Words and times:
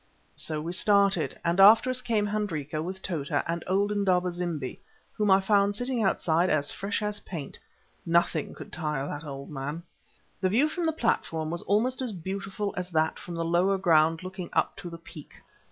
So 0.35 0.59
we 0.61 0.73
started, 0.73 1.39
and 1.45 1.59
after 1.59 1.87
us 1.87 2.01
came 2.01 2.25
Hendrika 2.25 2.81
with 2.81 3.03
Tota 3.03 3.43
and 3.47 3.63
old 3.67 3.91
Indaba 3.91 4.31
zimbi 4.31 4.79
whom 5.13 5.29
I 5.29 5.39
found 5.39 5.75
sitting 5.75 6.01
outside 6.01 6.49
as 6.49 6.71
fresh 6.71 7.03
as 7.03 7.19
paint. 7.19 7.59
Nothing 8.03 8.55
could 8.55 8.71
tire 8.73 9.05
that 9.05 9.23
old 9.23 9.51
man. 9.51 9.83
The 10.41 10.49
view 10.49 10.67
from 10.69 10.85
the 10.85 10.91
platform 10.91 11.51
was 11.51 11.61
almost 11.61 12.01
as 12.01 12.13
beautiful 12.13 12.73
as 12.75 12.89
that 12.89 13.19
from 13.19 13.35
the 13.35 13.45
lower 13.45 13.77
ground 13.77 14.23
looking 14.23 14.49
up 14.53 14.75
to 14.77 14.89
the 14.89 14.97
peak. 14.97 15.35